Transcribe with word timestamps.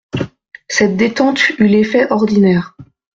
Cette 0.67 0.97
détente 0.97 1.47
eut 1.59 1.67
l'effet 1.67 2.11
ordinaire. 2.11 2.75